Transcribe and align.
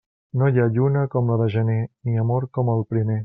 No 0.41 0.47
hi 0.53 0.61
ha 0.61 0.65
lluna 0.77 1.03
com 1.17 1.29
la 1.33 1.37
de 1.43 1.49
gener, 1.57 1.77
ni 2.09 2.19
amor 2.25 2.51
com 2.59 2.77
el 2.79 2.85
primer. 2.95 3.19